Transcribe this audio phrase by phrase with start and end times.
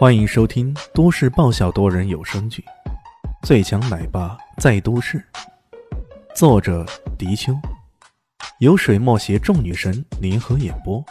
[0.00, 2.64] 欢迎收听都市爆笑多人有声剧
[3.46, 5.22] 《最强奶爸在都市》，
[6.34, 6.86] 作者：
[7.18, 7.52] 迪秋，
[8.60, 11.04] 由水墨携众女神联合演播，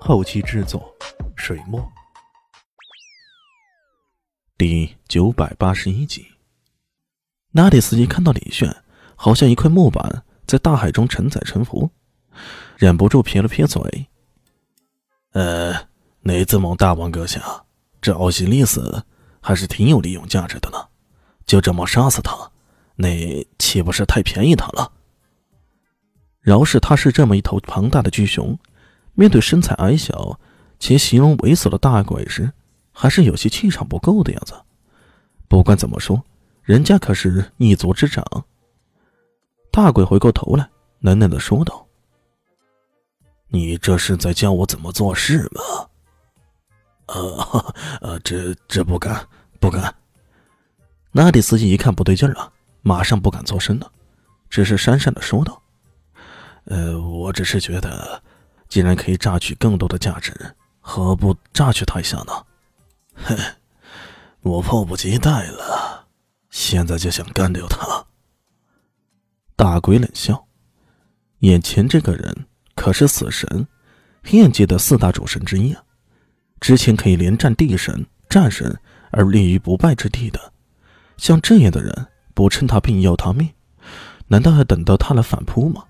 [0.00, 0.92] 后期制作：
[1.36, 1.80] 水墨。
[4.58, 6.26] 第九百八十一集，
[7.52, 8.82] 纳蒂斯基看到李炫，
[9.14, 11.88] 好像一块木板在大海中承载沉浮，
[12.76, 14.08] 忍不住撇了撇嘴
[15.34, 15.86] ：“呃，
[16.22, 17.40] 雷兹蒙大王阁下。”
[18.02, 19.04] 这奥西里斯
[19.40, 20.88] 还是挺有利用价值的呢，
[21.46, 22.50] 就这么杀死他，
[22.96, 24.90] 那岂不是太便宜他了？
[26.40, 28.58] 饶是他是这么一头庞大的巨熊，
[29.14, 30.40] 面对身材矮小
[30.80, 32.52] 且形容猥琐的大鬼时，
[32.90, 34.54] 还是有些气场不够的样子。
[35.46, 36.20] 不管怎么说，
[36.62, 38.24] 人家可是一族之长。
[39.70, 41.86] 大鬼回过头来，冷冷的说道
[43.48, 45.86] ：“你这是在教我怎么做事吗？”
[47.14, 49.26] 呃，呃，这这不敢，
[49.60, 49.94] 不敢。
[51.12, 53.92] 纳迪斯基一看不对劲儿了，马上不敢作声了，
[54.48, 55.62] 只是讪讪的说道
[56.64, 58.22] ：“呃，我只是觉得，
[58.68, 60.34] 既然可以榨取更多的价值，
[60.80, 62.32] 何不榨取他一下呢？”
[63.24, 63.36] 哼，
[64.40, 66.06] 我迫不及待了，
[66.48, 68.06] 现在就想干掉他。
[69.54, 70.46] 大鬼冷笑，
[71.40, 73.68] 眼前这个人可是死神，
[74.24, 75.84] 黑暗界的四大主神之一啊。
[76.62, 78.78] 之前可以连战地神、战神
[79.10, 80.38] 而立于不败之地的，
[81.16, 83.50] 像这样的人，不趁他病要他命，
[84.28, 85.82] 难道还等到他来反扑吗？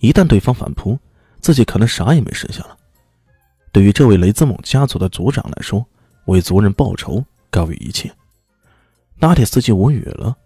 [0.00, 0.98] 一旦对方反扑，
[1.40, 2.76] 自己可能啥也没剩下了。
[3.70, 5.86] 对于这位雷兹蒙家族的族长来说，
[6.24, 8.12] 为族人报仇高于一切。
[9.20, 10.36] 拉铁斯基无语了，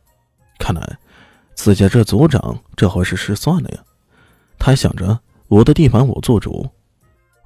[0.58, 0.98] 看来
[1.55, 3.78] 自家这族长这回是失算了呀。
[4.58, 6.69] 他还想着我的地盘我做主，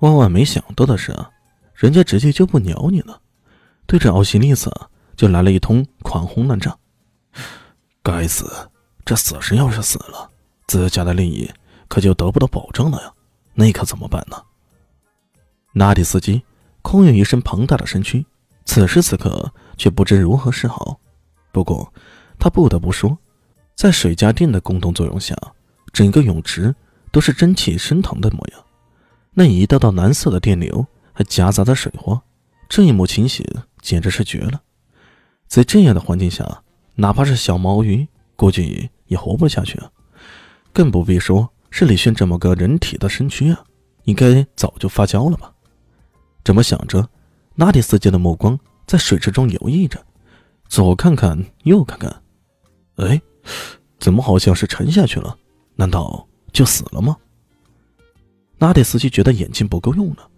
[0.00, 1.30] 万万没想到的是啊。
[1.74, 3.20] 人家直接就不鸟你了，
[3.86, 4.70] 对着奥西里斯
[5.16, 6.76] 就来了一通狂轰滥炸。
[8.02, 8.70] 该死，
[9.04, 10.30] 这死神要是死了，
[10.68, 11.50] 自家的利益
[11.88, 13.12] 可就得不到保证了呀！
[13.54, 14.40] 那可怎么办呢？
[15.72, 16.42] 纳迪斯基
[16.82, 18.24] 空有一身庞大的身躯，
[18.64, 21.00] 此时此刻却不知如何是好。
[21.50, 21.92] 不过，
[22.38, 23.18] 他不得不说，
[23.74, 25.36] 在水加电的共同作用下，
[25.92, 26.74] 整个泳池
[27.10, 28.64] 都是蒸汽升腾的模样。
[29.32, 30.86] 那一道道蓝色的电流。
[31.14, 32.20] 还夹杂着水花，
[32.68, 33.46] 这一幕情形
[33.80, 34.60] 简直是绝了。
[35.46, 36.62] 在这样的环境下，
[36.96, 39.90] 哪怕是小毛鱼，估计也活不下去啊！
[40.72, 43.64] 更不必说是李炫这么个人体的身躯啊，
[44.04, 45.52] 应该早就发焦了吧？
[46.42, 47.08] 这么想着，
[47.54, 50.04] 纳迪斯基的目光在水池中游弋着，
[50.68, 52.22] 左看看，右看看，
[52.96, 53.22] 哎，
[54.00, 55.38] 怎么好像是沉下去了？
[55.76, 57.16] 难道就死了吗？
[58.58, 60.28] 纳迪斯基觉得眼睛不够用了。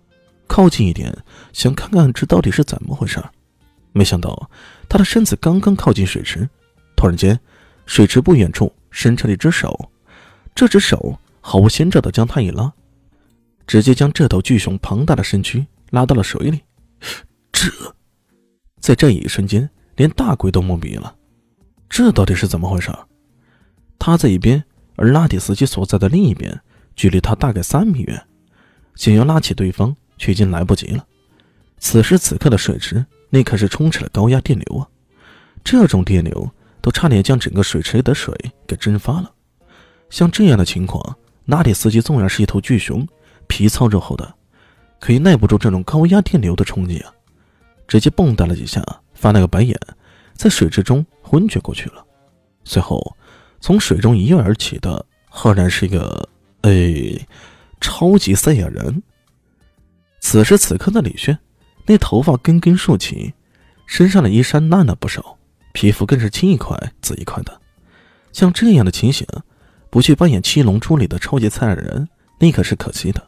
[0.47, 1.17] 靠近一点，
[1.53, 3.23] 想看看这到底是怎么回事
[3.93, 4.51] 没想到
[4.89, 6.49] 他的身子刚刚靠近水池，
[6.97, 7.39] 突然间，
[7.87, 9.91] 水池不远处伸出了一只手，
[10.55, 12.73] 这只手毫无先兆的将他一拉，
[13.67, 16.61] 直接将这头巨熊庞大的身躯拉到了水里。
[17.51, 17.71] 这，
[18.81, 21.17] 在这一瞬间，连大鬼都懵逼了，
[21.89, 22.91] 这到底是怎么回事
[23.99, 24.63] 他在一边，
[24.97, 26.61] 而拉蒂斯基所在的另一边，
[26.95, 28.27] 距离他大概三米远，
[28.95, 29.97] 想要拉起对方。
[30.19, 31.07] 却已经来不及了。
[31.79, 34.89] 此时此刻的水池，那可是充斥了高压电流啊！
[35.63, 36.51] 这种电流
[36.81, 38.35] 都差点将整个水池里的水
[38.67, 39.31] 给蒸发了。
[40.09, 43.07] 像这样的情况，纳迪斯基纵然是一头巨熊，
[43.47, 44.35] 皮糙肉厚的，
[45.01, 47.13] 可以耐不住这种高压电流的冲击啊！
[47.87, 48.83] 直接蹦跶了几下，
[49.15, 49.79] 翻了个白眼，
[50.35, 52.05] 在水池中昏厥过去了。
[52.65, 53.17] 随后，
[53.61, 56.29] 从水中一跃而起的，赫然是一个……
[56.63, 57.27] 哎，
[57.81, 59.03] 超级赛亚人！
[60.29, 61.39] 此时此刻的李炫，
[61.87, 63.33] 那头发根根竖起，
[63.87, 65.39] 身上的衣衫烂了不少，
[65.73, 67.61] 皮肤更是青一块紫一块的。
[68.33, 69.25] 像这样的情形，
[69.89, 72.09] 不去扮演《七龙珠》里的超级赛亚人，
[72.41, 73.25] 那可是可惜的。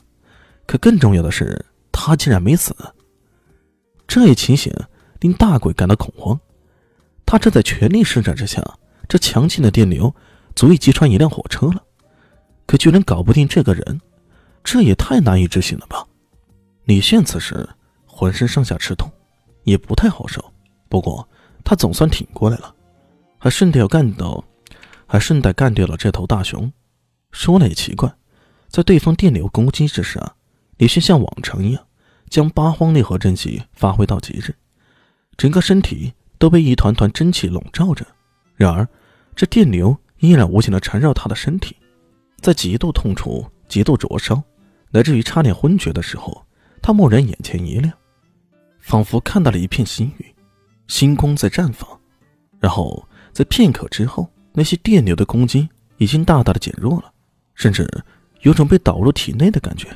[0.67, 2.75] 可更重要的是，他竟然没死。
[4.09, 4.75] 这一情形
[5.21, 6.41] 令大鬼感到恐慌。
[7.25, 8.61] 他正在全力施展之下，
[9.09, 10.13] 这强劲的电流
[10.57, 11.81] 足以击穿一辆火车了，
[12.67, 14.01] 可居然搞不定这个人，
[14.65, 16.05] 这也太难以置信了吧！
[16.89, 17.69] 李炫此时
[18.07, 19.13] 浑身上下吃痛，
[19.65, 20.43] 也不太好受。
[20.89, 21.29] 不过
[21.63, 22.75] 他总算挺过来了，
[23.37, 24.43] 还顺带要干掉，
[25.07, 26.73] 还顺带干掉了这头大熊。
[27.31, 28.11] 说来也奇怪，
[28.69, 30.35] 在对方电流攻击之时啊，
[30.79, 31.87] 李现像往常一样，
[32.31, 34.57] 将八荒烈火真气发挥到极致，
[35.37, 38.07] 整个身体都被一团团真气笼罩着。
[38.57, 38.89] 然而
[39.37, 41.77] 这电流依然无情地缠绕他的身体，
[42.41, 44.43] 在极度痛楚、极度灼烧，
[44.91, 46.43] 乃至于差点昏厥的时候。
[46.89, 47.93] 他蓦然眼前一亮，
[48.79, 50.35] 仿佛看到了一片星云，
[50.87, 51.87] 星光在绽放。
[52.59, 55.69] 然后在片刻之后，那些电流的攻击
[55.99, 57.13] 已经大大的减弱了，
[57.55, 57.87] 甚至
[58.41, 59.87] 有种被导入体内的感觉。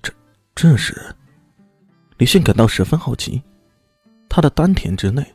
[0.00, 0.12] 这，
[0.54, 1.04] 这时，
[2.18, 3.42] 李迅感到十分好奇。
[4.28, 5.26] 他的丹田之内，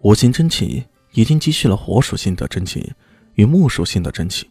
[0.00, 0.82] 五行真气
[1.12, 2.90] 已经积蓄了火属性的真气
[3.34, 4.48] 与木属性的真气，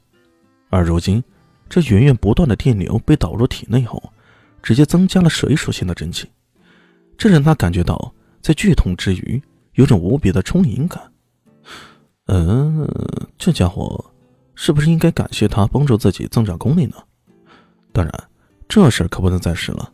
[0.70, 1.24] 而如今
[1.68, 4.14] 这源源不断的电流被导入体内后，
[4.62, 6.30] 直接增加了水属性的真气，
[7.18, 9.42] 这让他感觉到在剧痛之余，
[9.74, 11.12] 有种无比的充盈感。
[12.28, 12.88] 嗯，
[13.38, 14.14] 这家伙
[14.56, 16.96] 是不是应该感谢他帮助自己增长功力呢？
[17.92, 18.30] 当然，
[18.70, 19.92] 这事可不能再试了，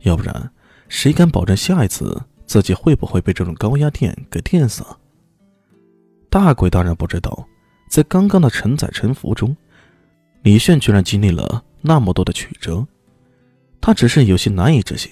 [0.00, 0.50] 要不然
[0.88, 4.84] 谁敢保证下一次自己会不会被这种高压电给电死？
[6.28, 7.46] 大鬼当然不知道，
[7.88, 9.56] 在刚刚的承载沉浮中，
[10.42, 12.86] 李炫居然经历了那么多的曲折，
[13.88, 15.10] 他只是有些难以置信，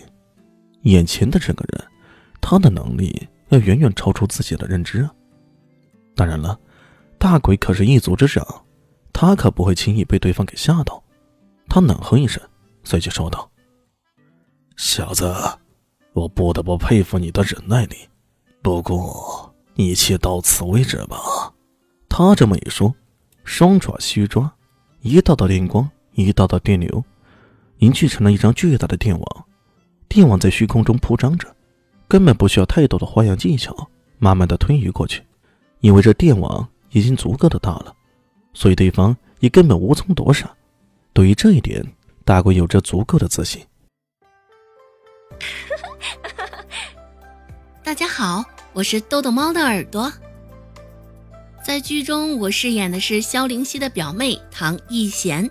[0.82, 1.82] 眼前的这个人，
[2.42, 5.10] 他的能力要远远超出自己的认知啊！
[6.14, 6.60] 当然了。
[7.16, 8.46] 大鬼可是一族之长，
[9.14, 11.02] 他可不会轻易被对方给吓到。
[11.70, 12.42] 他冷哼一声，
[12.84, 13.50] 随即说道
[14.76, 15.34] ：“小子，
[16.12, 17.96] 我不得不佩服你的忍耐力。
[18.60, 21.16] 不过，一切到此为止吧。”
[22.10, 22.94] 他这么一说，
[23.42, 24.54] 双爪虚抓，
[25.00, 27.02] 一道道电光，一道道电流，
[27.78, 29.44] 凝聚成了一张巨大的电网。
[30.08, 31.54] 电网在虚空中铺张着，
[32.08, 33.74] 根本不需要太多的花样技巧，
[34.18, 35.22] 慢慢的推移过去，
[35.80, 36.68] 因为这电网。
[36.90, 37.94] 已经足够的大了，
[38.54, 40.48] 所以对方也根本无从躲闪。
[41.12, 41.84] 对于这一点，
[42.24, 43.60] 大鬼有着足够的自信。
[47.84, 50.10] 大家好，我是豆豆猫的耳朵。
[51.62, 55.50] 在剧中，我饰演的是萧灵溪的表妹唐艺贤。